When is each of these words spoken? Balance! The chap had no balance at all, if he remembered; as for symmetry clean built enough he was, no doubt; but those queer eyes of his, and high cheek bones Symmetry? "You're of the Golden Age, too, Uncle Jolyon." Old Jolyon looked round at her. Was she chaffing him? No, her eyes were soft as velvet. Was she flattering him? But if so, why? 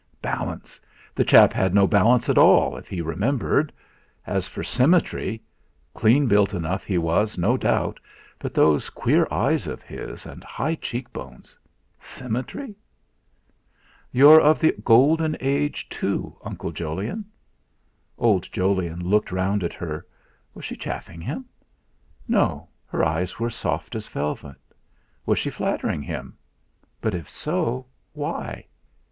Balance! 0.23 0.81
The 1.13 1.23
chap 1.23 1.53
had 1.53 1.75
no 1.75 1.85
balance 1.85 2.27
at 2.27 2.39
all, 2.39 2.75
if 2.75 2.87
he 2.87 3.01
remembered; 3.01 3.71
as 4.25 4.47
for 4.47 4.63
symmetry 4.63 5.43
clean 5.93 6.25
built 6.25 6.55
enough 6.55 6.83
he 6.83 6.97
was, 6.97 7.37
no 7.37 7.55
doubt; 7.55 7.99
but 8.39 8.55
those 8.55 8.89
queer 8.89 9.27
eyes 9.29 9.67
of 9.67 9.83
his, 9.83 10.25
and 10.25 10.43
high 10.43 10.73
cheek 10.73 11.13
bones 11.13 11.55
Symmetry? 11.99 12.73
"You're 14.11 14.41
of 14.41 14.57
the 14.59 14.73
Golden 14.83 15.37
Age, 15.39 15.87
too, 15.87 16.35
Uncle 16.43 16.71
Jolyon." 16.71 17.23
Old 18.17 18.51
Jolyon 18.51 19.03
looked 19.03 19.31
round 19.31 19.63
at 19.63 19.73
her. 19.73 20.03
Was 20.55 20.65
she 20.65 20.75
chaffing 20.75 21.21
him? 21.21 21.45
No, 22.27 22.67
her 22.87 23.05
eyes 23.05 23.37
were 23.37 23.51
soft 23.51 23.93
as 23.93 24.07
velvet. 24.07 24.55
Was 25.27 25.37
she 25.37 25.51
flattering 25.51 26.01
him? 26.01 26.37
But 27.01 27.13
if 27.13 27.29
so, 27.29 27.85
why? 28.13 28.65